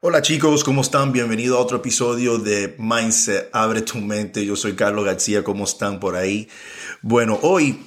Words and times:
Hola 0.00 0.22
chicos, 0.22 0.62
¿cómo 0.62 0.82
están? 0.82 1.10
Bienvenido 1.10 1.58
a 1.58 1.60
otro 1.60 1.78
episodio 1.78 2.38
de 2.38 2.76
Mindset, 2.78 3.50
abre 3.52 3.82
tu 3.82 3.98
mente. 3.98 4.46
Yo 4.46 4.54
soy 4.54 4.74
Carlos 4.74 5.04
García, 5.04 5.42
¿cómo 5.42 5.64
están 5.64 5.98
por 5.98 6.14
ahí? 6.14 6.48
Bueno, 7.02 7.36
hoy 7.42 7.84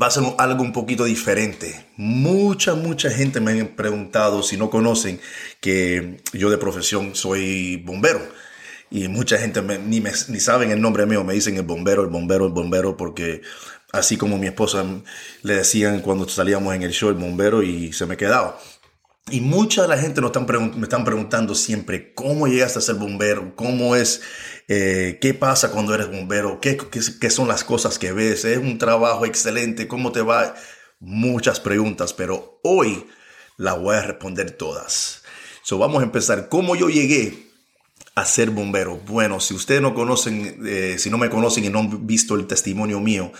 va 0.00 0.06
a 0.06 0.12
ser 0.12 0.22
algo 0.38 0.62
un 0.62 0.72
poquito 0.72 1.02
diferente. 1.02 1.84
Mucha, 1.96 2.76
mucha 2.76 3.10
gente 3.10 3.40
me 3.40 3.60
ha 3.60 3.76
preguntado 3.76 4.44
si 4.44 4.56
no 4.56 4.70
conocen 4.70 5.20
que 5.60 6.22
yo 6.32 6.48
de 6.48 6.58
profesión 6.58 7.16
soy 7.16 7.78
bombero. 7.78 8.20
Y 8.88 9.08
mucha 9.08 9.36
gente 9.36 9.62
ni, 9.62 9.98
ni 9.98 10.38
saben 10.38 10.70
el 10.70 10.80
nombre 10.80 11.06
mío, 11.06 11.24
me 11.24 11.34
dicen 11.34 11.56
el 11.56 11.64
bombero, 11.64 12.02
el 12.02 12.08
bombero, 12.08 12.46
el 12.46 12.52
bombero, 12.52 12.96
porque 12.96 13.42
así 13.90 14.16
como 14.16 14.38
mi 14.38 14.46
esposa 14.46 14.84
le 15.42 15.54
decían 15.56 16.02
cuando 16.02 16.28
salíamos 16.28 16.72
en 16.72 16.84
el 16.84 16.92
show 16.92 17.08
el 17.08 17.16
bombero 17.16 17.64
y 17.64 17.92
se 17.92 18.06
me 18.06 18.16
quedaba. 18.16 18.60
Y 19.30 19.40
mucha 19.40 19.82
de 19.82 19.88
la 19.88 19.98
gente 19.98 20.20
me 20.20 20.26
están 20.82 21.04
preguntando 21.04 21.54
siempre, 21.54 22.12
¿cómo 22.12 22.48
llegaste 22.48 22.80
a 22.80 22.82
ser 22.82 22.96
bombero? 22.96 23.54
¿Cómo 23.54 23.94
es? 23.94 24.20
Eh, 24.66 25.18
¿Qué 25.20 25.32
pasa 25.32 25.70
cuando 25.70 25.94
eres 25.94 26.10
bombero? 26.10 26.60
¿Qué, 26.60 26.76
¿Qué, 26.76 27.30
son 27.30 27.46
las 27.46 27.62
cosas 27.62 27.98
que 28.00 28.12
ves? 28.12 28.44
¿Es 28.44 28.58
un 28.58 28.78
trabajo 28.78 29.24
excelente? 29.24 29.86
¿Cómo 29.86 30.10
te 30.10 30.22
va? 30.22 30.54
Muchas 30.98 31.60
preguntas, 31.60 32.12
pero 32.12 32.60
hoy 32.64 33.06
las 33.56 33.78
voy 33.78 33.94
a 33.96 34.02
responder 34.02 34.50
todas. 34.50 35.22
So, 35.62 35.78
vamos 35.78 36.02
a 36.02 36.06
empezar. 36.06 36.48
¿Cómo 36.48 36.74
yo 36.74 36.88
llegué 36.88 37.46
a 38.16 38.24
ser 38.24 38.50
bombero? 38.50 38.96
Bueno, 39.06 39.38
si 39.38 39.54
ustedes 39.54 39.80
no 39.80 39.94
conocen, 39.94 40.60
eh, 40.66 40.96
si 40.98 41.10
no 41.10 41.18
me 41.18 41.30
conocen 41.30 41.64
y 41.64 41.68
no 41.68 41.78
han 41.78 42.06
visto 42.08 42.34
el 42.34 42.48
testimonio 42.48 42.98
mío, 42.98 43.32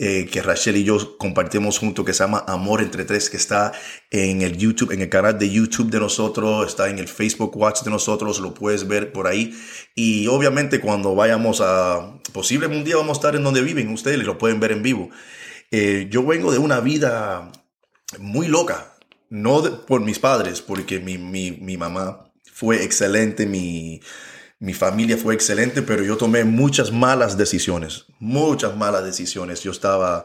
eh, 0.00 0.28
que 0.30 0.42
Rachel 0.42 0.76
y 0.76 0.84
yo 0.84 1.18
compartimos 1.18 1.76
junto 1.80 2.04
que 2.04 2.12
se 2.12 2.22
llama 2.22 2.44
Amor 2.46 2.82
entre 2.82 3.04
tres, 3.04 3.28
que 3.28 3.36
está 3.36 3.72
en 4.12 4.42
el 4.42 4.56
YouTube, 4.56 4.92
en 4.92 5.00
el 5.02 5.08
canal 5.08 5.36
de 5.40 5.50
YouTube 5.50 5.90
de 5.90 5.98
nosotros, 5.98 6.68
está 6.68 6.88
en 6.88 7.00
el 7.00 7.08
Facebook 7.08 7.56
Watch 7.56 7.82
de 7.82 7.90
nosotros, 7.90 8.38
lo 8.38 8.54
puedes 8.54 8.86
ver 8.86 9.10
por 9.12 9.26
ahí. 9.26 9.58
Y 9.96 10.28
obviamente 10.28 10.78
cuando 10.78 11.16
vayamos 11.16 11.60
a, 11.60 12.16
posible 12.32 12.68
un 12.68 12.84
día 12.84 12.94
vamos 12.94 13.16
a 13.16 13.20
estar 13.20 13.34
en 13.34 13.42
donde 13.42 13.60
viven 13.60 13.92
ustedes 13.92 14.24
lo 14.24 14.38
pueden 14.38 14.60
ver 14.60 14.70
en 14.70 14.84
vivo. 14.84 15.10
Eh, 15.72 16.06
yo 16.08 16.24
vengo 16.24 16.52
de 16.52 16.58
una 16.58 16.78
vida 16.78 17.50
muy 18.20 18.46
loca, 18.46 18.94
no 19.30 19.84
por 19.84 20.00
mis 20.00 20.20
padres, 20.20 20.62
porque 20.62 21.00
mi, 21.00 21.18
mi, 21.18 21.50
mi 21.50 21.76
mamá 21.76 22.30
fue 22.52 22.84
excelente, 22.84 23.46
mi 23.46 24.00
mi 24.60 24.74
familia 24.74 25.16
fue 25.16 25.34
excelente, 25.34 25.82
pero 25.82 26.02
yo 26.02 26.16
tomé 26.16 26.44
muchas 26.44 26.90
malas 26.90 27.36
decisiones, 27.38 28.06
muchas 28.18 28.76
malas 28.76 29.04
decisiones. 29.04 29.62
Yo 29.62 29.70
estaba 29.70 30.24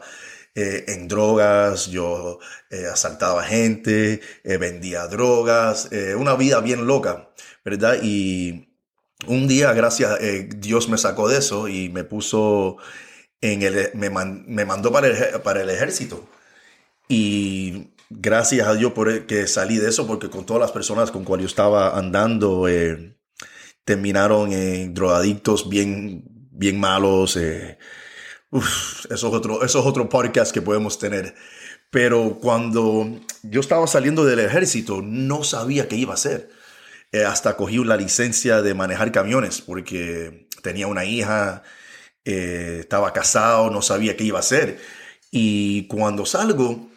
eh, 0.56 0.84
en 0.88 1.08
drogas, 1.08 1.86
yo 1.86 2.38
eh, 2.70 2.86
asaltaba 2.92 3.44
gente, 3.44 4.20
eh, 4.42 4.56
vendía 4.56 5.06
drogas, 5.06 5.88
una 6.16 6.34
vida 6.34 6.60
bien 6.60 6.86
loca, 6.86 7.28
¿verdad? 7.64 7.98
Y 8.02 8.68
un 9.26 9.48
día, 9.48 9.72
gracias, 9.72 10.18
Dios 10.56 10.88
me 10.88 10.98
sacó 10.98 11.28
de 11.28 11.38
eso 11.38 11.68
y 11.68 11.88
me 11.88 12.04
puso 12.04 12.76
en 13.40 13.62
el, 13.62 13.90
me, 13.94 14.10
mandó 14.64 14.92
para 14.92 15.08
el, 15.08 15.70
ejército. 15.70 16.28
Y 17.08 17.90
gracias 18.10 18.66
a 18.66 18.74
Dios 18.74 18.92
por 18.92 19.26
que 19.26 19.46
salí 19.46 19.76
de 19.78 19.88
eso, 19.90 20.06
porque 20.06 20.30
con 20.30 20.46
todas 20.46 20.60
las 20.60 20.72
personas 20.72 21.10
con 21.10 21.24
cuales 21.24 21.44
yo 21.44 21.48
estaba 21.48 21.96
andando, 21.98 22.68
terminaron 23.84 24.52
en 24.52 24.94
drogadictos 24.94 25.68
bien, 25.68 26.24
bien 26.50 26.78
malos. 26.78 27.36
Eh, 27.36 27.78
otro, 29.24 29.64
eso 29.64 29.80
es 29.80 29.86
otro 29.86 30.08
que 30.52 30.62
podemos 30.62 30.98
tener. 30.98 31.34
Pero 31.90 32.38
cuando 32.40 33.20
yo 33.42 33.60
estaba 33.60 33.86
saliendo 33.86 34.24
del 34.24 34.40
ejército, 34.40 35.00
no 35.02 35.44
sabía 35.44 35.88
qué 35.88 35.96
iba 35.96 36.12
a 36.12 36.14
hacer. 36.14 36.50
Eh, 37.12 37.24
hasta 37.24 37.56
cogí 37.56 37.76
la 37.84 37.96
licencia 37.96 38.62
de 38.62 38.74
manejar 38.74 39.12
camiones 39.12 39.60
porque 39.60 40.48
tenía 40.62 40.88
una 40.88 41.04
hija, 41.04 41.62
eh, 42.24 42.78
estaba 42.80 43.12
casado, 43.12 43.70
no 43.70 43.82
sabía 43.82 44.16
qué 44.16 44.24
iba 44.24 44.38
a 44.38 44.40
hacer. 44.40 44.80
Y 45.30 45.86
cuando 45.86 46.26
salgo, 46.26 46.90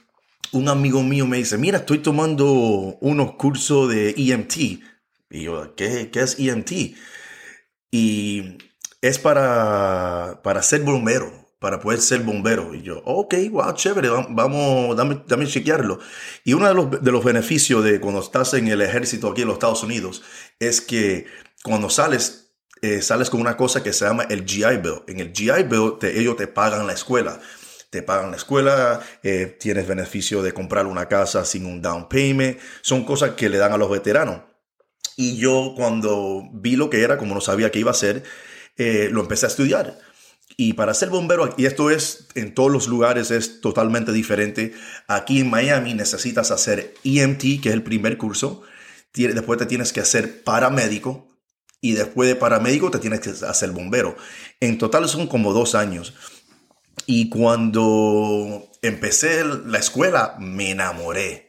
un 0.54 0.70
amigo 0.70 1.04
mío 1.04 1.28
me 1.28 1.38
dice, 1.38 1.58
mira, 1.58 1.80
estoy 1.80 2.00
tomando 2.00 2.46
unos 3.02 3.34
cursos 3.34 3.90
de 3.90 4.16
EMT, 4.18 4.82
y 5.30 5.44
yo, 5.44 5.76
¿qué, 5.76 6.10
qué 6.12 6.22
es 6.22 6.40
EMT? 6.40 6.72
Y 7.92 8.58
es 9.02 9.20
para, 9.20 10.42
para 10.44 10.62
ser 10.62 10.82
bombero, 10.82 11.32
para 11.60 11.80
poder 11.80 12.00
ser 12.02 12.22
bombero. 12.22 12.74
Y 12.74 12.82
yo, 12.82 13.02
ok, 13.06 13.36
wow, 13.52 13.74
chévere, 13.74 14.10
vamos, 14.30 14.96
dame, 14.96 15.22
dame 15.28 15.48
chequearlo. 15.48 16.00
Y 16.44 16.54
uno 16.54 16.68
de 16.68 16.74
los, 16.74 17.04
de 17.04 17.12
los 17.12 17.24
beneficios 17.24 17.84
de 17.84 18.00
cuando 18.00 18.22
estás 18.22 18.54
en 18.54 18.68
el 18.68 18.82
ejército 18.82 19.30
aquí 19.30 19.42
en 19.42 19.48
los 19.48 19.56
Estados 19.56 19.84
Unidos 19.84 20.24
es 20.60 20.82
que 20.82 21.26
cuando 21.64 21.90
sales, 21.90 22.54
eh, 22.82 23.02
sales 23.02 23.30
con 23.30 23.42
una 23.42 23.58
cosa 23.58 23.84
que 23.84 23.94
se 23.94 24.06
llama 24.06 24.24
el 24.24 24.46
GI 24.46 24.78
Bill. 24.82 25.04
En 25.08 25.20
el 25.20 25.34
GI 25.34 25.64
Bill 25.70 25.98
ellos 26.02 26.38
te 26.38 26.48
pagan 26.48 26.88
la 26.88 26.94
escuela. 26.94 27.40
Te 27.90 28.04
pagan 28.04 28.32
la 28.32 28.38
escuela, 28.38 29.00
eh, 29.24 29.58
tienes 29.60 29.88
beneficio 29.88 30.42
de 30.44 30.54
comprar 30.54 30.88
una 30.88 31.08
casa 31.08 31.46
sin 31.46 31.66
un 31.66 31.82
down 31.82 32.10
payment. 32.10 32.60
Son 32.82 33.06
cosas 33.06 33.32
que 33.32 33.48
le 33.48 33.58
dan 33.58 33.72
a 33.72 33.78
los 33.78 33.90
veteranos. 33.90 34.42
Y 35.20 35.38
yo 35.38 35.74
cuando 35.76 36.48
vi 36.54 36.76
lo 36.76 36.92
que 36.92 37.02
era, 37.02 37.18
como 37.18 37.34
no 37.34 37.42
sabía 37.42 37.72
qué 37.72 37.80
iba 37.80 37.90
a 37.90 37.92
hacer, 37.92 38.24
eh, 38.78 39.10
lo 39.12 39.22
empecé 39.22 39.48
a 39.48 39.50
estudiar. 39.50 39.98
Y 40.56 40.74
para 40.74 40.94
ser 40.94 41.10
bombero, 41.10 41.54
y 41.58 41.66
esto 41.66 41.90
es 41.90 42.28
en 42.36 42.54
todos 42.54 42.72
los 42.72 42.88
lugares, 42.88 43.32
es 43.32 43.60
totalmente 43.60 44.12
diferente. 44.12 44.74
Aquí 45.08 45.40
en 45.40 45.50
Miami 45.50 45.96
necesitas 45.96 46.52
hacer 46.52 46.94
EMT, 47.04 47.62
que 47.62 47.70
es 47.70 47.74
el 47.74 47.82
primer 47.82 48.18
curso. 48.18 48.62
Después 49.12 49.58
te 49.58 49.66
tienes 49.66 49.92
que 49.92 50.02
hacer 50.02 50.44
paramédico. 50.44 51.28
Y 51.82 51.94
después 51.94 52.30
de 52.30 52.36
paramédico 52.36 52.92
te 52.92 53.00
tienes 53.00 53.20
que 53.20 53.32
hacer 53.46 53.72
bombero. 53.72 54.16
En 54.60 54.78
total 54.78 55.10
son 55.10 55.26
como 55.26 55.52
dos 55.52 55.74
años. 55.74 56.14
Y 57.08 57.30
cuando 57.30 58.70
empecé 58.84 59.44
la 59.44 59.80
escuela, 59.80 60.36
me 60.40 60.72
enamoré 60.72 61.47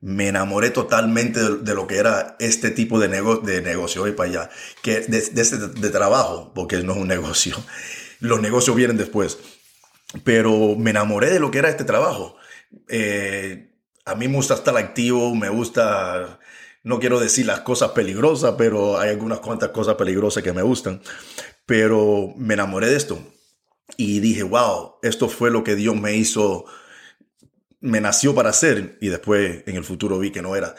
me 0.00 0.28
enamoré 0.28 0.70
totalmente 0.70 1.40
de, 1.40 1.74
lo 1.74 1.86
que 1.86 1.96
era 1.96 2.36
este 2.38 2.70
tipo 2.70 3.00
de, 3.00 3.08
negocio 3.08 4.06
y 4.06 4.12
para 4.12 4.28
allá, 4.28 4.50
que 4.82 5.00
de, 5.00 5.18
este, 5.18 5.56
de, 5.56 5.90
trabajo, 5.90 6.52
porque 6.54 6.78
no 6.82 6.92
es 6.92 6.98
un 6.98 7.08
negocio. 7.16 7.56
Los 8.20 8.40
negocios 8.40 8.76
vienen 8.76 8.96
después. 8.96 9.38
Pero 10.24 10.76
me 10.76 10.90
enamoré 10.90 11.30
de 11.30 11.40
lo 11.40 11.50
que 11.50 11.58
era 11.58 11.68
este 11.68 11.84
trabajo. 11.84 12.36
Eh, 12.88 13.74
a 14.04 14.14
mí 14.14 14.28
me 14.28 14.36
gusta 14.36 14.54
estar 14.54 14.76
activo, 14.76 15.34
me 15.34 15.48
gusta, 15.48 16.38
no 16.84 17.00
quiero 17.00 17.18
decir 17.18 17.46
las 17.46 17.60
cosas 17.60 17.90
peligrosas, 17.90 18.54
pero 18.56 18.98
hay 18.98 19.10
algunas 19.10 19.40
cuantas 19.40 19.70
cosas 19.70 19.96
peligrosas 19.96 20.42
que 20.42 20.52
me 20.52 20.62
gustan. 20.62 21.02
Pero 21.66 22.32
me 22.36 22.54
enamoré 22.54 22.88
de 22.88 22.96
esto 22.96 23.18
y 23.96 24.20
dije, 24.20 24.44
wow, 24.44 24.96
esto 25.02 25.28
fue 25.28 25.50
lo 25.50 25.64
que 25.64 25.74
Dios 25.74 25.96
me 25.96 26.14
hizo 26.14 26.66
me 27.80 28.00
nació 28.00 28.34
para 28.34 28.50
hacer 28.50 28.98
y 29.00 29.08
después 29.08 29.62
en 29.66 29.76
el 29.76 29.84
futuro 29.84 30.18
vi 30.18 30.30
que 30.30 30.42
no 30.42 30.56
era. 30.56 30.74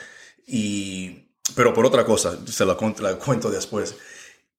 Y, 0.45 1.29
pero 1.55 1.73
por 1.73 1.85
otra 1.85 2.05
cosa, 2.05 2.37
se 2.45 2.65
la, 2.65 2.75
cuento 2.75 3.51
después. 3.51 3.95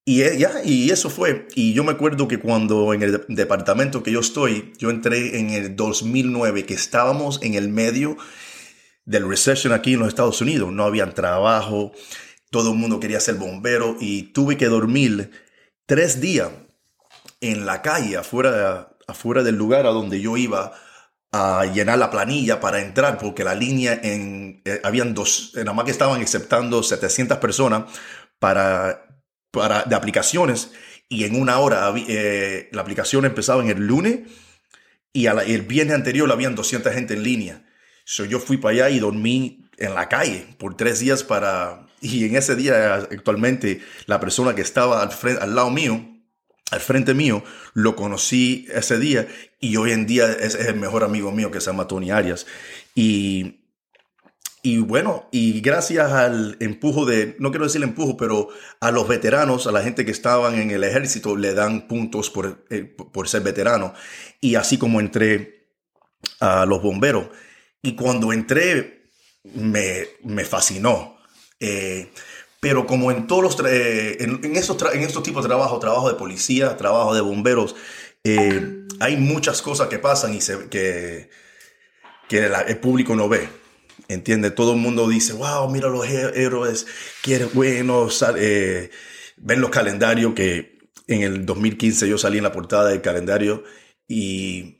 Y 0.05 0.21
eh, 0.21 0.37
ya, 0.37 0.63
y 0.63 0.89
eso 0.89 1.09
fue. 1.09 1.47
Y 1.55 1.73
yo 1.73 1.83
me 1.83 1.91
acuerdo 1.91 2.27
que 2.27 2.39
cuando 2.39 2.93
en 2.93 3.03
el 3.03 3.25
departamento 3.27 4.01
que 4.03 4.11
yo 4.11 4.19
estoy, 4.19 4.73
yo 4.77 4.89
entré 4.89 5.39
en 5.39 5.51
el 5.51 5.75
2009, 5.75 6.65
que 6.65 6.73
estábamos 6.73 7.39
en 7.43 7.53
el 7.53 7.69
medio 7.69 8.17
del 9.05 9.27
recession 9.27 9.73
aquí 9.73 9.93
en 9.93 9.99
los 9.99 10.07
Estados 10.07 10.41
Unidos. 10.41 10.71
No 10.71 10.83
había 10.83 11.11
trabajo, 11.13 11.91
todo 12.49 12.71
el 12.71 12.77
mundo 12.77 12.99
quería 12.99 13.19
ser 13.19 13.35
bombero 13.35 13.97
y 13.99 14.23
tuve 14.33 14.57
que 14.57 14.67
dormir 14.67 15.31
tres 15.85 16.21
días 16.21 16.49
en 17.41 17.65
la 17.65 17.81
calle, 17.81 18.17
afuera, 18.17 18.95
afuera 19.07 19.43
del 19.43 19.55
lugar 19.55 19.85
a 19.85 19.89
donde 19.89 20.21
yo 20.21 20.37
iba 20.37 20.73
a 21.31 21.65
llenar 21.65 21.99
la 21.99 22.09
planilla 22.09 22.59
para 22.59 22.81
entrar, 22.81 23.17
porque 23.17 23.43
la 23.43 23.55
línea 23.55 23.99
en, 24.01 24.61
eh, 24.65 24.81
habían 24.83 25.13
dos, 25.13 25.51
nada 25.55 25.73
más 25.73 25.85
que 25.85 25.91
estaban 25.91 26.21
aceptando 26.21 26.81
700 26.81 27.37
personas 27.37 27.83
para, 28.39 29.05
para, 29.51 29.83
de 29.83 29.95
aplicaciones 29.95 30.71
y 31.07 31.23
en 31.25 31.39
una 31.39 31.59
hora 31.59 31.93
eh, 31.95 32.69
la 32.71 32.81
aplicación 32.81 33.25
empezaba 33.25 33.63
en 33.63 33.69
el 33.69 33.85
lunes 33.85 34.19
y 35.11 35.25
el 35.25 35.61
viernes 35.63 35.95
anterior 35.95 36.31
habían 36.31 36.55
200 36.55 36.93
gente 36.93 37.15
en 37.15 37.23
línea. 37.23 37.65
So, 38.05 38.25
yo 38.25 38.39
fui 38.39 38.57
para 38.57 38.73
allá 38.73 38.89
y 38.89 38.99
dormí 38.99 39.69
en 39.77 39.95
la 39.95 40.07
calle 40.07 40.45
por 40.57 40.77
tres 40.77 40.99
días 40.99 41.23
para... 41.23 41.87
Y 42.01 42.25
en 42.25 42.35
ese 42.35 42.55
día 42.55 42.95
actualmente 42.95 43.81
la 44.05 44.19
persona 44.19 44.55
que 44.55 44.61
estaba 44.61 45.01
al, 45.01 45.11
frente, 45.11 45.43
al 45.43 45.55
lado 45.55 45.69
mío, 45.69 46.18
al 46.71 46.79
frente 46.79 47.13
mío, 47.13 47.43
lo 47.73 47.95
conocí 47.95 48.67
ese 48.73 48.97
día 48.97 49.27
y 49.59 49.75
hoy 49.77 49.91
en 49.91 50.05
día 50.05 50.31
es, 50.31 50.55
el 50.55 50.75
mejor 50.75 51.03
amigo 51.03 51.31
mío 51.31 51.51
que 51.51 51.61
se 51.61 51.67
llama 51.67 51.87
Tony 51.87 52.11
Arias. 52.11 52.45
Y, 52.95 53.61
y 54.61 54.77
bueno, 54.79 55.27
y 55.31 55.61
gracias 55.61 56.11
al 56.11 56.57
empujo 56.59 57.05
de, 57.05 57.35
no 57.39 57.51
quiero 57.51 57.65
decir 57.65 57.81
empujo, 57.81 58.17
pero 58.17 58.49
a 58.79 58.91
los 58.91 59.07
veteranos, 59.07 59.67
a 59.67 59.71
la 59.71 59.81
gente 59.81 60.05
que 60.05 60.11
estaban 60.11 60.55
en 60.55 60.71
el 60.71 60.83
ejército, 60.83 61.35
le 61.35 61.53
dan 61.53 61.87
puntos 61.87 62.29
por, 62.29 62.65
eh, 62.69 62.83
por 62.83 63.27
ser 63.27 63.41
veterano. 63.41 63.93
Y 64.41 64.55
así 64.55 64.77
como 64.77 64.99
entré 64.99 65.69
a 66.39 66.65
los 66.65 66.81
bomberos. 66.81 67.29
Y 67.81 67.95
cuando 67.95 68.33
entré, 68.33 69.09
me, 69.43 70.07
me 70.23 70.43
fascinó. 70.43 71.17
Eh, 71.59 72.11
Pero 72.59 72.85
como 72.85 73.11
en 73.11 73.27
todos 73.27 73.41
los, 73.41 73.71
eh, 73.71 74.17
en, 74.19 74.55
estos, 74.55 74.77
en 74.93 75.01
estos 75.01 75.23
tipos 75.23 75.43
de 75.43 75.47
trabajo, 75.47 75.79
trabajo 75.79 76.09
de 76.09 76.15
policía, 76.15 76.75
trabajo 76.75 77.15
de 77.15 77.21
bomberos, 77.21 77.75
eh, 78.23 78.85
hay 78.99 79.15
muchas 79.15 79.61
cosas 79.61 79.87
que 79.87 79.99
pasan 79.99 80.33
y 80.35 80.39
que, 80.69 81.29
que 82.27 82.37
el 82.45 82.77
público 82.79 83.15
no 83.15 83.29
ve. 83.29 83.47
¿Entiende? 84.07 84.49
Todo 84.51 84.73
el 84.73 84.79
mundo 84.79 85.07
dice, 85.07 85.33
wow, 85.33 85.69
mira 85.69 85.87
los 85.87 86.07
héroes, 86.07 86.87
quiere 87.21 87.45
bueno, 87.45 88.07
eh, 88.37 88.89
ven 89.37 89.61
los 89.61 89.69
calendarios 89.69 90.33
que 90.33 90.79
en 91.07 91.21
el 91.21 91.45
2015 91.45 92.07
yo 92.07 92.17
salí 92.17 92.37
en 92.37 92.43
la 92.43 92.51
portada 92.51 92.89
del 92.89 93.01
calendario 93.01 93.63
y 94.07 94.79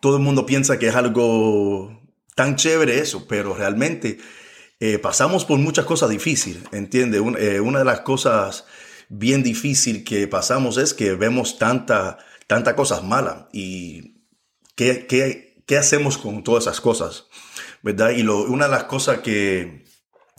todo 0.00 0.16
el 0.16 0.22
mundo 0.22 0.46
piensa 0.46 0.78
que 0.78 0.88
es 0.88 0.94
algo 0.94 2.00
tan 2.34 2.56
chévere 2.56 3.00
eso, 3.00 3.26
pero 3.28 3.54
realmente 3.54 4.18
eh, 4.80 4.98
pasamos 4.98 5.44
por 5.44 5.58
muchas 5.58 5.84
cosas 5.84 6.10
difíciles, 6.10 6.62
¿entiende? 6.72 7.18
Eh, 7.38 7.60
una 7.60 7.80
de 7.80 7.84
las 7.84 8.00
cosas 8.00 8.64
bien 9.08 9.42
difíciles 9.42 10.04
que 10.04 10.28
pasamos 10.28 10.76
es 10.76 10.94
que 10.94 11.14
vemos 11.14 11.58
tanta, 11.58 12.18
tanta 12.46 12.76
cosas 12.76 13.02
malas 13.02 13.46
y 13.52 14.22
¿qué, 14.74 15.06
qué, 15.06 15.62
qué 15.66 15.78
hacemos 15.78 16.18
con 16.18 16.44
todas 16.44 16.64
esas 16.64 16.80
cosas? 16.80 17.26
¿verdad? 17.82 18.10
Y 18.10 18.22
una 18.22 18.66
de 18.66 18.70
las 18.70 18.84
cosas 18.84 19.18
que 19.18 19.84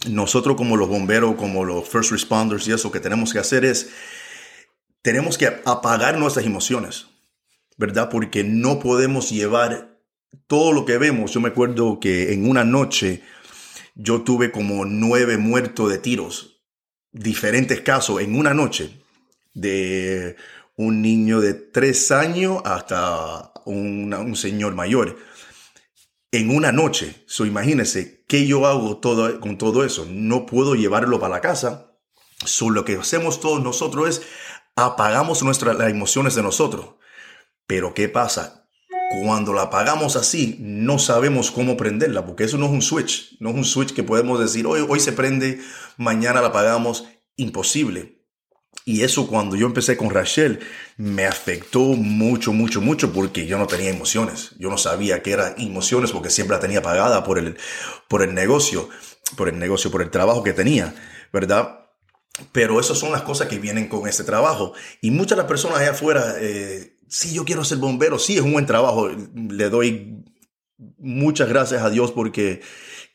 nosotros 0.07 0.55
como 0.55 0.77
los 0.77 0.87
bomberos, 0.89 1.35
como 1.35 1.63
los 1.65 1.87
first 1.87 2.11
responders 2.11 2.67
y 2.67 2.73
eso 2.73 2.91
que 2.91 2.99
tenemos 2.99 3.33
que 3.33 3.39
hacer 3.39 3.65
es, 3.65 3.89
tenemos 5.01 5.37
que 5.37 5.47
apagar 5.65 6.17
nuestras 6.17 6.45
emociones, 6.45 7.07
¿verdad? 7.77 8.09
Porque 8.09 8.43
no 8.43 8.79
podemos 8.79 9.29
llevar 9.29 9.99
todo 10.47 10.73
lo 10.73 10.85
que 10.85 10.97
vemos. 10.97 11.31
Yo 11.31 11.39
me 11.39 11.49
acuerdo 11.49 11.99
que 11.99 12.33
en 12.33 12.49
una 12.49 12.63
noche 12.63 13.23
yo 13.95 14.21
tuve 14.21 14.51
como 14.51 14.85
nueve 14.85 15.37
muertos 15.37 15.89
de 15.89 15.97
tiros, 15.97 16.63
diferentes 17.11 17.81
casos 17.81 18.21
en 18.21 18.37
una 18.37 18.53
noche, 18.53 19.03
de 19.53 20.35
un 20.75 21.01
niño 21.01 21.41
de 21.41 21.53
tres 21.53 22.11
años 22.11 22.61
hasta 22.65 23.51
un 23.65 24.35
señor 24.35 24.75
mayor 24.75 25.17
en 26.31 26.55
una 26.55 26.71
noche. 26.71 27.23
So, 27.27 27.45
imagínense 27.45 28.23
qué 28.27 28.45
yo 28.45 28.65
hago 28.67 28.97
todo, 28.97 29.39
con 29.39 29.57
todo 29.57 29.83
eso. 29.83 30.05
No 30.09 30.45
puedo 30.45 30.75
llevarlo 30.75 31.19
para 31.19 31.35
la 31.35 31.41
casa. 31.41 31.97
So, 32.45 32.69
lo 32.69 32.85
que 32.85 32.95
hacemos 32.95 33.39
todos 33.39 33.61
nosotros 33.61 34.09
es 34.09 34.21
apagamos 34.75 35.43
nuestras 35.43 35.77
las 35.77 35.89
emociones 35.89 36.35
de 36.35 36.43
nosotros. 36.43 36.95
Pero 37.67 37.93
¿qué 37.93 38.09
pasa? 38.09 38.58
Cuando 39.09 39.53
la 39.53 39.63
apagamos 39.63 40.15
así, 40.15 40.57
no 40.59 40.99
sabemos 40.99 41.49
cómo 41.49 41.75
prenderla, 41.75 42.25
porque 42.25 42.43
eso 42.43 42.57
no 42.57 42.67
es 42.67 42.71
un 42.71 42.81
switch, 42.83 43.37
no 43.39 43.49
es 43.49 43.55
un 43.55 43.65
switch 43.65 43.93
que 43.93 44.03
podemos 44.03 44.39
decir, 44.39 44.67
hoy, 44.67 44.85
hoy 44.87 44.99
se 44.99 45.13
prende, 45.13 45.59
mañana 45.97 46.41
la 46.41 46.49
apagamos, 46.49 47.05
imposible. 47.35 48.19
Y 48.85 49.03
eso 49.03 49.27
cuando 49.27 49.55
yo 49.55 49.67
empecé 49.67 49.97
con 49.97 50.09
Rachel 50.09 50.59
me 50.97 51.25
afectó 51.25 51.79
mucho, 51.79 52.53
mucho, 52.53 52.81
mucho 52.81 53.11
porque 53.11 53.45
yo 53.45 53.57
no 53.57 53.67
tenía 53.67 53.89
emociones. 53.89 54.55
Yo 54.57 54.69
no 54.69 54.77
sabía 54.77 55.21
qué 55.21 55.33
eran 55.33 55.53
emociones 55.57 56.11
porque 56.11 56.29
siempre 56.29 56.55
la 56.55 56.61
tenía 56.61 56.81
pagada 56.81 57.23
por 57.23 57.37
el, 57.37 57.57
por 58.07 58.23
el 58.23 58.33
negocio, 58.33 58.89
por 59.35 59.49
el 59.49 59.59
negocio, 59.59 59.91
por 59.91 60.01
el 60.01 60.09
trabajo 60.09 60.43
que 60.43 60.53
tenía, 60.53 60.95
¿verdad? 61.33 61.87
Pero 62.51 62.79
esas 62.79 62.97
son 62.97 63.11
las 63.11 63.23
cosas 63.23 63.47
que 63.47 63.59
vienen 63.59 63.87
con 63.87 64.07
este 64.07 64.23
trabajo. 64.23 64.73
Y 65.01 65.11
muchas 65.11 65.31
de 65.31 65.43
las 65.43 65.47
personas 65.47 65.79
allá 65.79 65.91
afuera, 65.91 66.35
eh, 66.39 66.97
sí, 67.09 67.33
yo 67.33 67.45
quiero 67.45 67.63
ser 67.65 67.79
bombero, 67.79 68.19
sí, 68.19 68.35
es 68.35 68.41
un 68.41 68.53
buen 68.53 68.65
trabajo. 68.65 69.09
Le 69.09 69.69
doy 69.69 70.23
muchas 70.97 71.49
gracias 71.49 71.81
a 71.81 71.89
Dios 71.89 72.11
porque 72.11 72.61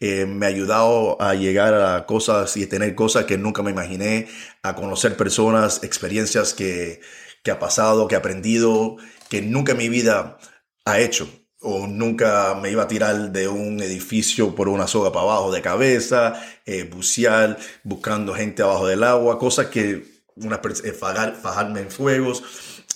eh, 0.00 0.26
me 0.26 0.46
ha 0.46 0.48
ayudado 0.50 1.20
a 1.22 1.34
llegar 1.34 1.74
a 1.74 2.04
cosas 2.06 2.56
y 2.56 2.66
tener 2.66 2.94
cosas 2.94 3.24
que 3.24 3.38
nunca 3.38 3.62
me 3.62 3.70
imaginé, 3.70 4.28
a 4.62 4.74
conocer 4.74 5.16
personas, 5.16 5.82
experiencias 5.82 6.52
que, 6.52 7.00
que 7.42 7.50
ha 7.50 7.58
pasado, 7.58 8.08
que 8.08 8.14
he 8.14 8.18
aprendido, 8.18 8.96
que 9.30 9.40
nunca 9.42 9.72
en 9.72 9.78
mi 9.78 9.88
vida 9.88 10.38
ha 10.84 11.00
hecho 11.00 11.28
o 11.66 11.86
nunca 11.86 12.54
me 12.60 12.70
iba 12.70 12.82
a 12.82 12.88
tirar 12.88 13.32
de 13.32 13.48
un 13.48 13.80
edificio 13.80 14.54
por 14.54 14.68
una 14.68 14.86
soga 14.86 15.10
para 15.12 15.24
abajo 15.24 15.50
de 15.50 15.62
cabeza, 15.62 16.34
eh, 16.66 16.84
bucear, 16.84 17.58
buscando 17.82 18.34
gente 18.34 18.62
abajo 18.62 18.86
del 18.86 19.02
agua, 19.02 19.38
cosas 19.38 19.68
que 19.68 20.13
una 20.36 20.60
eh, 20.84 20.92
fajarme 20.92 21.80
en 21.80 21.90
fuegos, 21.90 22.42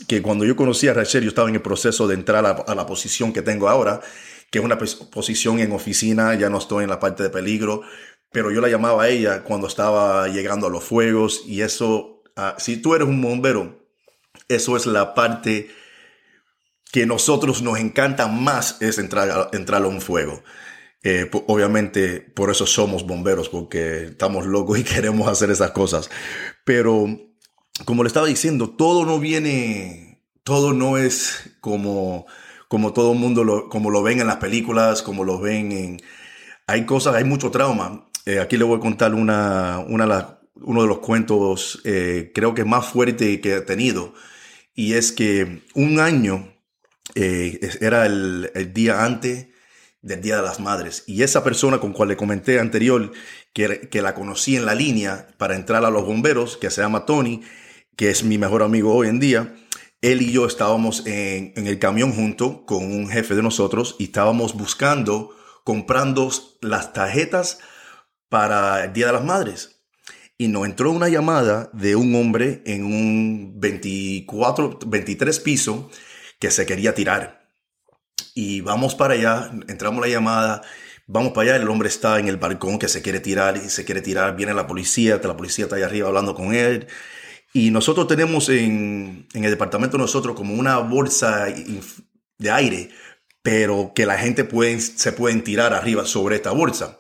que 0.07 0.23
cuando 0.23 0.45
yo 0.45 0.57
conocí 0.57 0.89
a 0.89 0.95
Rachel 0.95 1.25
yo 1.25 1.29
estaba 1.29 1.49
en 1.49 1.57
el 1.57 1.63
proceso 1.63 2.07
de 2.07 2.15
entrar 2.15 2.45
a 2.47 2.75
la 2.75 2.87
posición 2.87 3.33
que 3.33 3.43
tengo 3.43 3.69
ahora 3.69 4.01
que 4.51 4.59
es 4.59 4.65
una 4.65 4.79
posición 4.79 5.59
en 5.61 5.73
oficina, 5.73 6.35
ya 6.35 6.49
no 6.49 6.59
estoy 6.59 6.85
en 6.85 6.91
la 6.91 7.01
parte 7.01 7.23
de 7.23 7.31
peligro, 7.31 7.83
pero 8.33 8.51
yo 8.51 8.61
la 8.61 8.69
llamaba 8.69 9.05
a 9.05 9.09
ella 9.09 9.43
cuando 9.43 9.67
estaba 9.67 10.29
llegando 10.29 10.67
a 10.67 10.71
los 10.71 10.85
fuegos 10.85 11.43
y 11.47 11.61
eso, 11.63 12.23
ah, 12.37 12.57
si 12.59 12.79
tú 12.79 12.95
eres 12.95 13.09
un 13.09 13.21
bombero, 13.21 13.87
eso 14.49 14.77
es 14.77 14.87
la 14.87 15.15
parte 15.15 15.71
que 16.91 17.05
nosotros 17.05 17.61
nos 17.61 17.79
encanta 17.79 18.29
más, 18.29 18.81
es 18.81 18.99
entrar 18.99 19.31
a, 19.31 19.51
entrar 19.53 19.83
a 19.83 19.87
un 19.87 20.01
fuego. 20.01 20.43
Eh, 21.03 21.31
obviamente 21.47 22.21
por 22.21 22.51
eso 22.51 22.67
somos 22.67 23.07
bomberos, 23.07 23.51
porque 23.51 24.05
estamos 24.05 24.47
locos 24.47 24.79
y 24.79 24.85
queremos 24.85 25.29
hacer 25.29 25.51
esas 25.51 25.73
cosas. 25.73 26.11
Pero 26.65 27.07
como 27.85 28.03
le 28.03 28.09
estaba 28.09 28.27
diciendo, 28.27 28.71
todo 28.71 29.05
no 29.05 29.19
viene, 29.19 30.23
todo 30.45 30.73
no 30.73 30.99
es 30.99 31.57
como 31.61 32.27
como 32.69 32.93
todo 32.93 33.13
el 33.13 33.19
mundo 33.19 33.45
lo, 33.45 33.69
como 33.69 33.91
lo 33.91 34.03
ven 34.03 34.21
en 34.21 34.27
las 34.27 34.37
películas, 34.37 35.03
como 35.03 35.25
lo 35.25 35.41
ven 35.41 35.73
en... 35.73 36.03
Hay 36.67 36.85
cosas, 36.85 37.15
hay 37.17 37.25
mucho 37.25 37.51
trauma. 37.51 38.07
Eh, 38.27 38.41
aquí 38.41 38.59
le 38.59 38.65
voy 38.65 38.77
a 38.77 38.81
contar 38.81 39.15
una, 39.15 39.79
una, 39.89 40.39
uno 40.55 40.83
de 40.83 40.89
los 40.89 40.99
cuentos, 40.99 41.81
eh, 41.85 42.31
creo 42.35 42.55
que 42.55 42.67
más 42.67 42.87
fuerte 42.87 43.41
que 43.41 43.57
he 43.57 43.61
tenido. 43.63 44.13
Y 44.75 44.93
es 44.95 45.13
que 45.13 45.63
un 45.75 45.99
año 45.99 46.55
eh, 47.15 47.59
era 47.81 48.05
el, 48.05 48.51
el, 48.55 48.75
día 48.75 49.05
antes 49.05 49.49
del 50.03 50.21
Día 50.21 50.37
de 50.37 50.43
las 50.43 50.61
Madres. 50.61 51.05
Y 51.07 51.23
esa 51.23 51.43
persona 51.43 51.79
con 51.81 51.95
cual 51.95 52.11
le 52.11 52.17
comenté 52.19 52.61
anterior, 52.61 53.13
que, 53.55 53.89
que 53.89 54.03
la 54.03 54.15
conocí 54.15 54.57
en 54.57 54.67
la 54.67 54.75
línea 54.75 55.29
para 55.39 55.57
entrar 55.57 55.87
a 55.87 55.91
los 55.91 56.05
bomberos, 56.05 56.59
que 56.59 56.71
se 56.71 56.83
llama 56.83 57.07
Tony, 57.07 57.41
que 57.99 58.11
es 58.11 58.23
mi 58.23 58.39
mejor 58.39 58.63
amigo 58.63 58.95
hoy 58.95 59.09
en 59.09 59.19
día, 59.19 59.57
él 60.03 60.23
y 60.23 60.31
yo 60.31 60.47
estábamos 60.47 61.05
en, 61.05 61.53
el 61.57 61.81
camión 61.81 62.13
junto 62.13 62.65
con 62.65 62.85
un 62.85 63.09
jefe 63.09 63.35
de 63.35 63.43
nosotros 63.43 63.97
y 63.99 64.05
estábamos 64.05 64.55
buscando, 64.55 65.37
comprando 65.65 66.31
las 66.61 66.93
tarjetas 66.93 67.59
para 68.29 68.85
el 68.85 68.93
Día 68.93 69.09
de 69.09 69.15
las 69.15 69.25
Madres. 69.25 69.83
Y 70.39 70.47
nos 70.47 70.65
entró 70.65 70.93
una 70.93 71.09
llamada 71.09 71.71
de 71.73 71.97
un 71.97 72.15
hombre 72.15 72.63
en 72.67 72.85
un 72.85 73.55
24, 73.57 74.79
23 74.87 75.41
piso 75.41 75.91
que 76.39 76.53
se 76.53 76.67
quería 76.67 76.95
tirar. 76.95 77.49
Y 78.33 78.61
vamos 78.61 78.95
para 78.95 79.15
allá, 79.15 79.51
entramos 79.67 80.01
la 80.01 80.07
llamada, 80.07 80.63
vamos 81.09 81.33
para 81.33 81.51
allá, 81.51 81.63
el 81.63 81.69
hombre 81.69 81.89
está 81.89 82.21
en 82.21 82.29
el 82.29 82.37
balcón 82.37 82.79
que 82.79 82.87
se 82.87 83.03
quiere 83.03 83.19
tirar 83.19 83.57
y 83.57 83.69
se 83.69 83.85
quiere 83.85 84.03
tirar, 84.03 84.37
viene 84.37 84.55
la 84.55 84.69
policía, 84.69 85.21
la 85.21 85.37
policía 85.37 85.65
está 85.65 85.75
ahí 85.75 85.83
arriba 85.83 86.07
hablando 86.07 86.37
con 86.37 86.55
él 86.55 86.87
y 87.53 87.71
nosotros 87.71 88.07
tenemos 88.07 88.49
en, 88.49 89.27
en 89.33 89.45
el 89.45 89.51
departamento 89.51 89.97
nosotros 89.99 90.37
como 90.37 90.55
una 90.55 90.79
bolsa 90.79 91.47
de 92.39 92.51
aire, 92.51 92.91
pero 93.43 93.93
que 93.95 94.07
la 94.07 94.19
gente 94.19 94.45
puede, 94.45 94.81
se 94.81 95.13
pueden 95.13 95.43
tirar 95.43 95.73
arriba 95.73 96.05
sobre 96.05 96.37
esta 96.37 96.51
bolsa. 96.51 96.99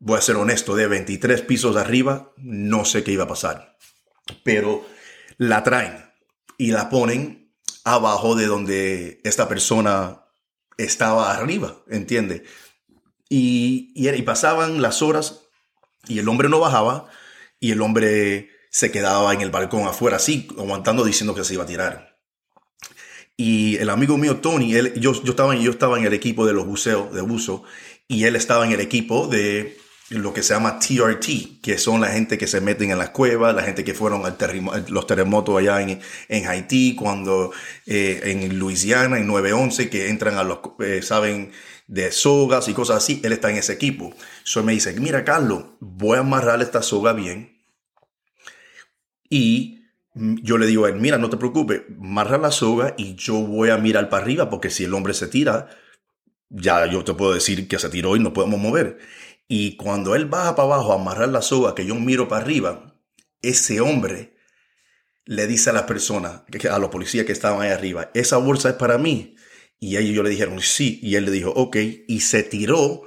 Voy 0.00 0.18
a 0.18 0.22
ser 0.22 0.36
honesto, 0.36 0.74
de 0.74 0.88
23 0.88 1.42
pisos 1.42 1.76
arriba, 1.76 2.32
no 2.36 2.84
sé 2.84 3.04
qué 3.04 3.12
iba 3.12 3.24
a 3.24 3.28
pasar. 3.28 3.76
Pero 4.42 4.84
la 5.36 5.62
traen 5.62 6.10
y 6.56 6.72
la 6.72 6.90
ponen 6.90 7.52
abajo 7.84 8.34
de 8.34 8.46
donde 8.46 9.20
esta 9.24 9.48
persona 9.48 10.24
estaba 10.76 11.34
arriba, 11.34 11.78
¿entiende? 11.88 12.44
Y, 13.28 13.92
y, 13.94 14.08
y 14.08 14.22
pasaban 14.22 14.82
las 14.82 15.02
horas 15.02 15.42
y 16.06 16.18
el 16.18 16.28
hombre 16.28 16.48
no 16.48 16.60
bajaba 16.60 17.06
y 17.60 17.72
el 17.72 17.82
hombre 17.82 18.50
se 18.70 18.90
quedaba 18.90 19.32
en 19.32 19.40
el 19.40 19.50
balcón 19.50 19.86
afuera 19.86 20.16
así, 20.16 20.48
aguantando 20.58 21.04
diciendo 21.04 21.34
que 21.34 21.44
se 21.44 21.54
iba 21.54 21.64
a 21.64 21.66
tirar. 21.66 22.18
Y 23.36 23.76
el 23.76 23.90
amigo 23.90 24.18
mío 24.18 24.38
Tony, 24.38 24.74
él, 24.74 24.94
yo, 24.94 25.12
yo, 25.22 25.30
estaba, 25.30 25.54
yo 25.54 25.70
estaba 25.70 25.98
en 25.98 26.04
el 26.04 26.12
equipo 26.12 26.44
de 26.44 26.52
los 26.52 26.66
buceos, 26.66 27.14
de 27.14 27.20
buzo, 27.22 27.62
y 28.08 28.24
él 28.24 28.34
estaba 28.36 28.66
en 28.66 28.72
el 28.72 28.80
equipo 28.80 29.28
de 29.28 29.76
lo 30.10 30.32
que 30.32 30.42
se 30.42 30.54
llama 30.54 30.78
TRT, 30.78 31.60
que 31.62 31.76
son 31.78 32.00
la 32.00 32.08
gente 32.08 32.38
que 32.38 32.46
se 32.46 32.60
meten 32.60 32.90
en 32.90 32.98
las 32.98 33.10
cuevas, 33.10 33.54
la 33.54 33.62
gente 33.62 33.84
que 33.84 33.94
fueron 33.94 34.24
a 34.24 34.36
los 34.88 35.06
terremotos 35.06 35.58
allá 35.58 35.82
en, 35.82 36.00
en 36.28 36.46
Haití, 36.48 36.94
cuando 36.94 37.52
eh, 37.86 38.20
en 38.24 38.58
Luisiana, 38.58 39.18
en 39.18 39.26
911, 39.26 39.90
que 39.90 40.08
entran 40.08 40.36
a 40.36 40.44
los, 40.44 40.60
eh, 40.80 41.02
saben, 41.02 41.52
de 41.86 42.10
sogas 42.10 42.68
y 42.68 42.74
cosas 42.74 42.98
así, 42.98 43.20
él 43.22 43.32
está 43.32 43.50
en 43.50 43.56
ese 43.56 43.74
equipo. 43.74 44.14
Eso 44.44 44.62
me 44.62 44.72
dice, 44.72 44.98
mira 44.98 45.24
Carlos, 45.24 45.64
voy 45.80 46.16
a 46.16 46.20
amarrar 46.20 46.62
esta 46.62 46.82
soga 46.82 47.12
bien, 47.12 47.57
y 49.28 49.78
yo 50.14 50.58
le 50.58 50.66
digo 50.66 50.84
a 50.84 50.88
él, 50.88 50.96
mira, 50.96 51.18
no 51.18 51.30
te 51.30 51.36
preocupes, 51.36 51.82
marra 51.96 52.38
la 52.38 52.50
soga 52.50 52.94
y 52.96 53.14
yo 53.14 53.34
voy 53.34 53.70
a 53.70 53.76
mirar 53.76 54.08
para 54.08 54.22
arriba 54.22 54.50
porque 54.50 54.70
si 54.70 54.84
el 54.84 54.94
hombre 54.94 55.14
se 55.14 55.28
tira, 55.28 55.68
ya 56.48 56.86
yo 56.86 57.04
te 57.04 57.14
puedo 57.14 57.34
decir 57.34 57.68
que 57.68 57.78
se 57.78 57.88
tiró 57.88 58.16
y 58.16 58.20
no 58.20 58.32
podemos 58.32 58.58
mover. 58.58 58.98
Y 59.46 59.76
cuando 59.76 60.14
él 60.14 60.26
baja 60.26 60.56
para 60.56 60.74
abajo 60.74 60.92
a 60.92 60.96
amarrar 60.96 61.28
la 61.28 61.42
soga, 61.42 61.74
que 61.74 61.86
yo 61.86 61.94
miro 61.94 62.28
para 62.28 62.42
arriba, 62.42 62.94
ese 63.40 63.80
hombre 63.80 64.34
le 65.24 65.46
dice 65.46 65.70
a 65.70 65.72
las 65.72 65.82
personas, 65.82 66.42
a 66.70 66.78
los 66.78 66.90
policías 66.90 67.26
que 67.26 67.32
estaban 67.32 67.62
ahí 67.62 67.70
arriba, 67.70 68.10
esa 68.14 68.38
bolsa 68.38 68.70
es 68.70 68.74
para 68.74 68.98
mí. 68.98 69.36
Y 69.80 69.96
ellos 69.96 70.24
le 70.24 70.30
dijeron 70.30 70.60
sí. 70.60 70.98
Y 71.02 71.14
él 71.14 71.26
le 71.26 71.30
dijo, 71.30 71.50
ok. 71.50 71.76
Y 72.08 72.20
se 72.20 72.42
tiró 72.42 73.02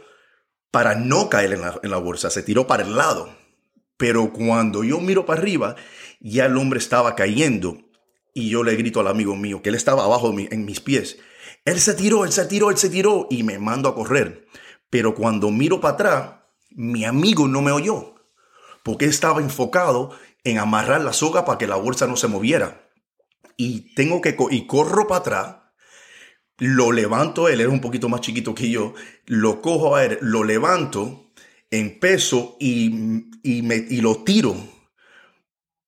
para 0.71 0.95
no 0.95 1.29
caer 1.29 1.53
en 1.53 1.61
la, 1.61 1.79
en 1.83 1.91
la 1.91 1.97
bolsa, 1.97 2.29
se 2.29 2.43
tiró 2.43 2.65
para 2.65 2.83
el 2.83 2.95
lado. 2.95 3.35
Pero 4.01 4.33
cuando 4.33 4.83
yo 4.83 4.99
miro 4.99 5.27
para 5.27 5.39
arriba, 5.39 5.75
ya 6.19 6.47
el 6.47 6.57
hombre 6.57 6.79
estaba 6.79 7.13
cayendo. 7.13 7.77
Y 8.33 8.49
yo 8.49 8.63
le 8.63 8.75
grito 8.75 8.99
al 8.99 9.07
amigo 9.07 9.35
mío 9.35 9.61
que 9.61 9.69
él 9.69 9.75
estaba 9.75 10.05
abajo 10.05 10.33
en 10.35 10.65
mis 10.65 10.79
pies. 10.79 11.19
Él 11.65 11.79
se 11.79 11.93
tiró, 11.93 12.25
él 12.25 12.31
se 12.31 12.45
tiró, 12.45 12.71
él 12.71 12.77
se 12.77 12.89
tiró 12.89 13.27
y 13.29 13.43
me 13.43 13.59
mando 13.59 13.87
a 13.87 13.93
correr. 13.93 14.47
Pero 14.89 15.13
cuando 15.13 15.51
miro 15.51 15.81
para 15.81 15.93
atrás, 15.93 16.31
mi 16.71 17.05
amigo 17.05 17.47
no 17.47 17.61
me 17.61 17.71
oyó, 17.71 18.15
porque 18.81 19.05
estaba 19.05 19.39
enfocado 19.39 20.17
en 20.43 20.57
amarrar 20.57 21.01
la 21.01 21.13
soga 21.13 21.45
para 21.45 21.59
que 21.59 21.67
la 21.67 21.75
bolsa 21.75 22.07
no 22.07 22.15
se 22.15 22.27
moviera. 22.27 22.89
Y 23.55 23.93
tengo 23.93 24.19
que 24.19 24.35
y 24.49 24.65
corro 24.65 25.05
para 25.05 25.19
atrás, 25.19 25.55
lo 26.57 26.91
levanto, 26.91 27.49
él 27.49 27.61
era 27.61 27.69
un 27.69 27.81
poquito 27.81 28.09
más 28.09 28.21
chiquito 28.21 28.55
que 28.55 28.71
yo, 28.71 28.95
lo 29.27 29.61
cojo 29.61 29.95
a 29.95 30.05
él, 30.05 30.17
lo 30.21 30.43
levanto 30.43 31.31
en 31.71 31.99
peso 31.99 32.57
y, 32.59 33.25
y, 33.43 33.61
me, 33.61 33.75
y 33.75 34.01
lo 34.01 34.23
tiro 34.23 34.55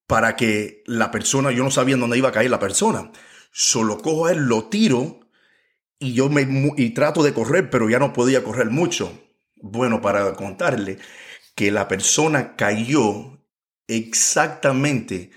para 0.08 0.36
que 0.36 0.84
la 0.86 1.12
persona, 1.12 1.52
yo 1.52 1.64
no 1.64 1.72
sabía 1.72 1.98
dónde 1.98 2.18
iba 2.18 2.30
a 2.30 2.34
caer 2.34 2.50
la 2.50 2.60
persona, 2.60 3.12
solo 3.52 3.98
cojo 4.00 4.26
a 4.26 4.32
él, 4.32 4.40
lo 4.40 4.66
tiro 4.66 5.20
y 6.00 6.14
yo 6.14 6.30
me 6.30 6.48
y 6.78 6.90
trato 6.92 7.24
de 7.24 7.34
correr, 7.34 7.70
pero 7.70 7.90
ya 7.90 8.00
no 8.00 8.14
podía 8.14 8.44
correr 8.44 8.70
mucho. 8.70 9.12
Bueno, 9.56 10.02
para 10.02 10.34
contarle 10.36 11.00
que 11.56 11.72
la 11.72 11.88
persona 11.88 12.56
cayó 12.56 13.40
exactamente 13.88 15.32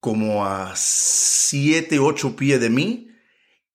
como 0.00 0.44
a 0.44 0.72
7, 0.74 1.98
8 1.98 2.36
pies 2.36 2.60
de 2.60 2.70
mí 2.70 3.10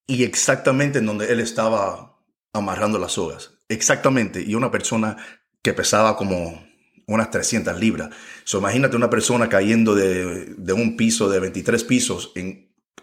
y 0.06 0.24
exactamente 0.24 0.98
en 0.98 1.06
donde 1.06 1.32
él 1.32 1.40
estaba 1.40 2.18
amarrando 2.52 2.98
las 2.98 3.12
sogas. 3.12 3.58
Exactamente. 3.68 4.42
Y 4.42 4.54
una 4.54 4.70
persona 4.70 5.16
que 5.64 5.72
pesaba 5.72 6.16
como 6.16 6.62
unas 7.06 7.30
300 7.30 7.80
libras. 7.80 8.10
So, 8.44 8.58
imagínate 8.58 8.96
una 8.96 9.10
persona 9.10 9.48
cayendo 9.48 9.94
de, 9.94 10.54
de 10.56 10.72
un 10.74 10.96
piso 10.96 11.28
de 11.30 11.40
23 11.40 11.82
pisos 11.84 12.32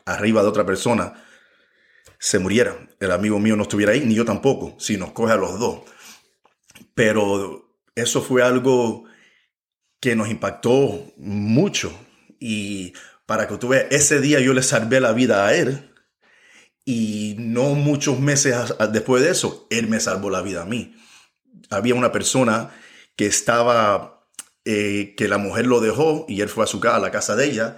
arriba 0.06 0.44
de 0.44 0.48
otra 0.48 0.65
persona 0.65 1.13
se 2.20 2.38
muriera. 2.38 2.77
El 3.00 3.12
amigo 3.12 3.39
mío 3.39 3.56
no 3.56 3.63
estuviera 3.63 3.94
ahí, 3.94 4.01
ni 4.06 4.13
yo 4.13 4.25
tampoco, 4.25 4.75
si 4.80 4.96
nos 4.96 5.12
coge 5.12 5.34
a 5.34 5.38
los 5.38 5.60
dos. 5.60 5.82
Pero 6.94 7.80
eso 7.96 8.22
fue 8.22 8.44
algo 8.44 9.06
que 10.00 10.15
nos 10.15 10.30
impactó 10.30 11.13
mucho. 11.18 11.91
Y 12.39 12.94
para 13.25 13.48
que 13.48 13.58
tú 13.58 13.70
veas, 13.70 13.86
ese 13.89 14.22
día 14.22 14.39
yo 14.39 14.53
le 14.53 14.62
salvé 14.62 15.00
la 15.00 15.13
vida 15.13 15.48
a 15.48 15.56
él. 15.56 15.89
Y 16.86 17.36
no 17.39 17.74
muchos 17.74 18.20
meses 18.20 18.56
después 18.91 19.24
de 19.24 19.32
eso, 19.32 19.68
él 19.72 19.88
me 19.88 20.00
salvó 20.00 20.30
la 20.30 20.41
vida 20.44 20.62
a 20.62 20.65
mí. 20.65 20.96
Había 21.72 21.96
una 21.96 22.12
persona 22.12 22.72
que 23.16 23.25
estaba, 23.25 24.28
eh, 24.66 25.16
que 25.18 25.28
la 25.28 25.38
mujer 25.38 25.66
lo 25.66 25.80
dejó 25.80 26.25
y 26.28 26.42
él 26.42 26.50
fue 26.50 26.66
a 26.66 26.68
su 26.68 26.80
casa, 26.80 26.98
a 26.98 27.00
la 27.00 27.12
casa 27.12 27.36
de 27.36 27.46
ella, 27.46 27.78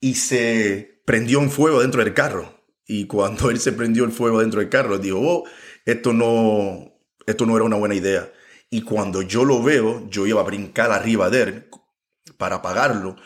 y 0.00 0.14
se 0.14 1.02
prendió 1.04 1.38
un 1.40 1.50
fuego 1.50 1.82
dentro 1.82 2.02
del 2.02 2.14
carro. 2.14 2.56
Y 2.86 3.06
cuando 3.06 3.50
él 3.50 3.60
se 3.60 3.72
prendió 3.72 4.04
el 4.04 4.12
fuego 4.12 4.40
dentro 4.40 4.60
del 4.60 4.68
carro, 4.68 4.98
dijo, 4.98 5.18
oh, 5.20 5.44
esto 5.84 6.12
no, 6.12 7.00
esto 7.26 7.46
no 7.46 7.56
era 7.56 7.64
una 7.64 7.76
buena 7.76 7.94
idea. 7.94 8.32
Y 8.70 8.82
cuando 8.82 9.22
yo 9.22 9.44
lo 9.44 9.62
veo, 9.62 10.08
yo 10.08 10.26
iba 10.26 10.40
a 10.40 10.44
brincar 10.44 10.90
arriba 10.90 11.30
de 11.30 11.42
él 11.42 11.68
para 12.36 12.56
apagarlo, 12.56 13.16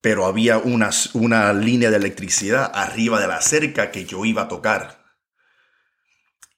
pero 0.00 0.26
había 0.26 0.58
una, 0.58 0.90
una 1.14 1.52
línea 1.52 1.90
de 1.90 1.96
electricidad 1.96 2.70
arriba 2.74 3.20
de 3.20 3.28
la 3.28 3.40
cerca 3.40 3.90
que 3.90 4.04
yo 4.04 4.24
iba 4.24 4.42
a 4.42 4.48
tocar. 4.48 5.04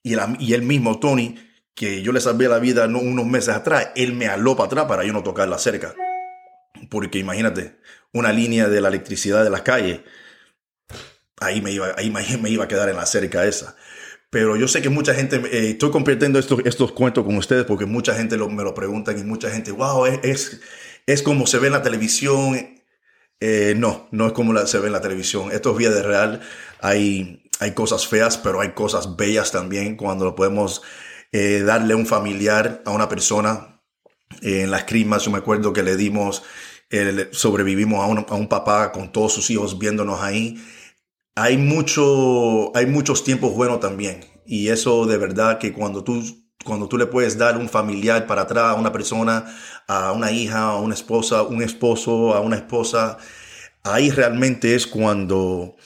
Y, 0.03 0.15
el, 0.15 0.21
y 0.41 0.55
él 0.55 0.63
mismo, 0.63 0.99
Tony, 0.99 1.37
que 1.77 2.03
yo 2.03 2.11
le 2.11 2.21
salvé 2.21 2.49
la 2.49 2.59
vida 2.59 2.87
unos 2.87 3.27
meses 3.27 3.55
atrás, 3.55 3.91
él 3.95 4.15
me 4.15 4.27
aló 4.27 4.57
para 4.57 4.67
atrás 4.67 4.85
para 4.87 5.05
yo 5.05 5.13
no 5.13 5.23
tocar 5.23 5.49
la 5.49 5.59
cerca. 5.59 5.95
Porque 6.91 7.19
imagínate, 7.19 7.77
una 8.13 8.33
línea 8.33 8.69
de 8.69 8.81
la 8.81 8.89
electricidad 8.89 9.45
de 9.45 9.51
las 9.51 9.63
calles 9.63 10.01
ahí 11.41 11.61
me 11.61 11.73
iba, 11.73 11.95
ahí 11.97 12.11
me 12.11 12.51
iba 12.51 12.65
a 12.65 12.69
quedar 12.69 12.89
en 12.89 12.97
la 12.97 13.07
cerca 13.07 13.45
esa. 13.45 13.77
Pero 14.31 14.57
yo 14.57 14.69
sé 14.69 14.83
que 14.83 14.89
mucha 14.89 15.15
gente, 15.15 15.37
eh, 15.37 15.71
estoy 15.71 15.91
compartiendo 15.91 16.39
estos, 16.39 16.61
estos 16.65 16.93
cuentos 16.93 17.25
con 17.25 17.37
ustedes 17.37 17.65
porque 17.65 17.87
mucha 17.87 18.15
gente 18.15 18.37
me 18.37 18.65
lo 18.65 18.75
preguntan 18.75 19.19
y 19.19 19.23
mucha 19.23 19.51
gente, 19.51 19.71
wow, 19.71 20.07
es, 20.07 20.61
es, 21.07 21.23
como 21.23 21.47
se 21.47 21.59
ve 21.59 21.69
en 21.69 21.75
la 21.75 21.83
televisión. 21.83 22.75
Eh, 23.39 23.75
no, 23.77 24.09
no 24.13 24.27
es 24.27 24.33
como 24.33 24.57
se 24.67 24.79
ve 24.79 24.87
en 24.87 24.93
la 24.95 25.01
televisión. 25.01 25.53
Esto 25.53 25.73
es 25.73 25.77
vida 25.77 25.91
de 25.91 26.03
real. 26.03 26.41
Hay, 26.81 27.43
hay 27.61 27.73
cosas 27.73 28.07
feas, 28.07 28.39
pero 28.39 28.61
hay 28.61 28.71
cosas 28.71 29.17
bellas 29.17 29.53
también 29.53 29.97
cuando 29.97 30.25
lo 30.25 30.35
podemos 30.35 30.83
eh, 31.37 31.63
darle 31.63 31.95
un 31.95 32.07
familiar 32.07 32.83
a 32.85 32.91
una 32.91 33.09
persona. 33.09 33.83
en 34.43 34.71
las 34.71 34.85
crimas, 34.85 35.23
yo 35.25 35.31
me 35.31 35.39
acuerdo 35.39 35.73
que 35.73 35.83
le 35.83 35.97
dimos, 35.97 36.43
sobrevivimos 37.31 38.03
a 38.03 38.07
un, 38.07 38.27
a 38.29 38.35
un 38.35 38.49
papá 38.49 38.93
con 38.93 39.13
todos 39.13 39.33
sus 39.33 39.51
hijos 39.51 39.79
viéndonos 39.79 40.21
ahí 40.21 40.57
hay, 41.37 41.59
mucho, 41.59 42.75
hay 42.75 42.87
muchos 42.87 43.23
tiempos 43.23 43.55
buenos 43.55 43.79
también. 43.79 44.25
Y 44.47 44.69
eso 44.69 45.07
de 45.07 45.19
verdad 45.19 45.59
que 45.59 45.73
cuando 45.73 46.03
tú, 46.03 46.25
cuando 46.65 46.89
tú 46.89 46.97
le 46.99 47.07
puedes 47.07 47.37
dar 47.39 47.59
un 47.59 47.69
familiar 47.69 48.27
para 48.27 48.43
atrás 48.43 48.65
a 48.71 48.75
una 48.75 48.91
persona, 48.91 49.45
a 49.87 50.13
una 50.13 50.33
hija, 50.33 50.63
a 50.63 50.77
una 50.81 50.95
esposa, 50.95 51.43
un 51.43 51.63
esposo, 51.63 52.35
a 52.35 52.41
una 52.41 52.57
esposa, 52.57 53.19
ahí 53.85 54.11
realmente 54.11 54.75
es 54.75 54.87
cuando, 54.87 55.77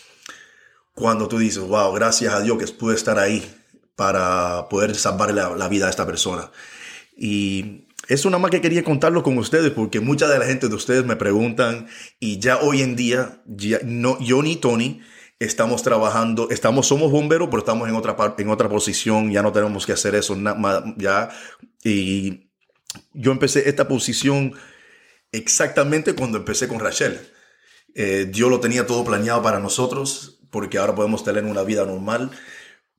cuando 0.95 1.27
tú 1.29 1.39
dices, 1.39 1.63
wow, 1.63 1.93
gracias 1.93 2.33
a 2.33 2.41
Dios 2.41 2.57
que 2.57 2.73
pude 2.73 2.95
estar 2.95 3.19
ahí 3.19 3.45
para 4.01 4.67
poder 4.71 4.95
salvar 4.95 5.35
la, 5.35 5.69
vida 5.69 5.87
a 5.87 5.91
esta 5.91 6.07
persona. 6.07 6.51
Y 7.19 7.85
eso 8.09 8.31
nada 8.31 8.41
más 8.41 8.51
que 8.51 8.63
quería 8.63 8.83
contarlo 8.83 9.23
con 9.23 9.37
ustedes 9.37 9.73
porque 9.73 10.01
mucha 10.01 10.27
de 10.27 10.39
la 10.39 10.47
gente 10.47 10.71
de 10.71 10.75
ustedes 10.75 11.05
me 11.05 11.17
preguntan 11.17 11.87
y 12.19 12.39
ya 12.39 12.57
hoy 12.61 12.81
en 12.81 12.97
día, 12.97 13.43
ya, 13.45 13.79
no, 13.85 14.19
yo 14.19 14.43
ni 14.43 14.57
Tony, 14.57 15.03
estamos 15.39 15.83
trabajando, 15.83 16.49
estamos, 16.49 16.87
somos 16.87 17.13
bomberos, 17.13 17.49
pero 17.51 17.59
estamos 17.59 17.91
en 17.91 17.95
otra 17.95 18.17
en 18.39 18.49
otra 18.49 18.71
posición, 18.71 19.31
ya 19.31 19.43
no 19.43 19.53
tenemos 19.53 19.85
que 19.85 19.93
hacer 19.93 20.15
eso, 20.15 20.35
ya. 20.97 21.29
Y 21.85 22.49
yo 23.13 23.33
empecé 23.33 23.69
esta 23.69 23.87
posición 23.87 24.55
exactamente 25.31 26.15
cuando 26.15 26.39
empecé 26.39 26.69
con 26.69 26.81
Rachel. 26.81 27.21
Eh, 27.95 28.31
Dios 28.31 28.49
lo 28.49 28.61
tenía 28.61 28.87
todo 28.87 29.05
planeado 29.05 29.43
para 29.43 29.61
nosotros, 29.61 30.41
porque 30.51 30.79
ahora 30.79 30.95
podemos 30.95 31.23
tener 31.23 31.45
una 31.45 31.65
vida 31.65 31.85
normal. 31.85 32.31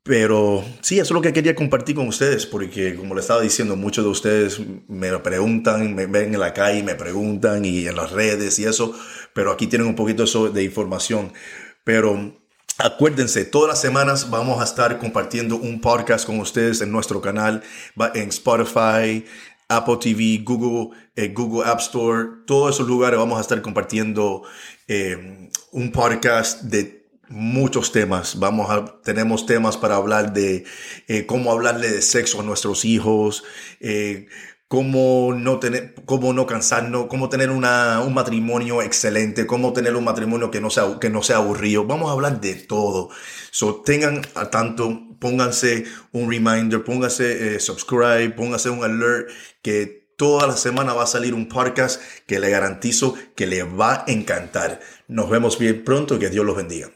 Pero 0.04 0.64
sí, 0.82 0.96
eso 0.96 1.04
es 1.04 1.12
lo 1.12 1.22
que 1.22 1.32
quería 1.32 1.56
compartir 1.56 1.96
con 1.96 2.08
ustedes, 2.08 2.48
porque 2.48 2.96
como 2.96 3.14
le 3.14 3.22
estaba 3.22 3.42
diciendo, 3.42 3.76
muchos 3.76 4.04
de 4.04 4.10
ustedes 4.10 4.60
me 4.88 5.16
preguntan, 5.20 5.94
me 5.94 6.08
ven 6.08 6.34
en 6.34 6.40
la 6.40 6.54
calle, 6.54 6.82
me 6.82 6.96
preguntan 6.96 7.64
y 7.66 7.86
en 7.86 7.96
las 7.96 8.12
redes 8.12 8.58
y 8.58 8.66
eso, 8.66 8.98
pero 9.34 9.52
aquí 9.52 9.68
tienen 9.68 9.88
un 9.88 9.96
poquito 9.96 10.26
de 10.50 10.64
información. 10.64 11.34
Pero 11.84 12.42
Acuérdense, 12.78 13.46
todas 13.46 13.70
las 13.70 13.82
semanas 13.82 14.32
vamos 14.32 14.60
a 14.60 14.64
estar 14.64 14.98
compartiendo 14.98 15.56
un 15.58 15.82
podcast 15.82 16.26
con 16.26 16.40
ustedes 16.40 16.82
en 16.82 16.92
nuestro 16.92 17.22
canal, 17.22 17.62
en 18.16 18.30
Spotify, 18.30 19.24
Apple 19.70 19.98
TV, 20.02 20.42
Google, 20.44 20.98
eh, 21.16 21.28
Google 21.28 21.70
App 21.70 21.80
Store, 21.80 22.28
todos 22.48 22.76
esos 22.76 22.88
lugares 22.88 23.20
vamos 23.20 23.38
a 23.38 23.42
estar 23.42 23.62
compartiendo 23.62 24.42
eh, 24.88 25.50
un 25.72 25.92
podcast 25.92 26.64
de 26.64 27.01
muchos 27.32 27.92
temas. 27.92 28.38
Vamos 28.40 28.70
a, 28.70 28.86
tenemos 29.04 29.46
temas 29.46 29.78
para 29.78 29.96
hablar 29.96 30.34
de 30.34 30.66
eh, 31.08 31.26
cómo 31.26 31.52
hablarle 31.52 31.90
de 31.90 32.02
sexo 32.02 32.42
a 32.42 32.44
nuestros 32.44 32.86
hijos, 32.86 33.44
cómo 34.72 35.34
no 35.36 35.60
tener, 35.60 35.96
cómo 36.06 36.32
no 36.32 36.48
cansarnos, 36.48 37.08
cómo 37.08 37.28
tener 37.28 37.50
una, 37.50 38.00
un 38.00 38.14
matrimonio 38.14 38.82
excelente, 38.82 39.46
cómo 39.46 39.74
tener 39.74 39.98
un 39.98 40.06
matrimonio 40.06 40.50
que 40.50 40.62
no 40.62 40.70
sea, 40.70 40.98
que 40.98 41.10
no 41.10 41.24
sea 41.24 41.38
aburrido. 41.38 41.84
Vamos 41.84 42.08
a 42.08 42.14
hablar 42.14 42.40
de 42.40 42.56
todo. 42.56 43.10
So, 43.52 43.82
tengan 43.82 44.22
a 44.34 44.50
tanto, 44.50 45.18
pónganse 45.20 45.84
un 46.14 46.32
reminder, 46.32 46.86
pónganse 46.86 47.56
eh, 47.56 47.60
subscribe, 47.60 48.30
pónganse 48.30 48.70
un 48.70 48.82
alert 48.86 49.30
que 49.62 50.08
toda 50.16 50.48
la 50.48 50.56
semana 50.56 50.94
va 50.94 51.04
a 51.04 51.08
salir 51.08 51.34
un 51.34 51.50
podcast 51.50 52.02
que 52.26 52.40
le 52.40 52.50
garantizo 52.50 53.16
que 53.36 53.48
le 53.48 53.64
va 53.64 53.96
a 53.96 54.04
encantar. 54.08 54.80
Nos 55.10 55.30
vemos 55.30 55.60
bien 55.60 55.84
pronto, 55.84 56.18
que 56.18 56.30
Dios 56.30 56.46
los 56.46 56.56
bendiga. 56.56 56.90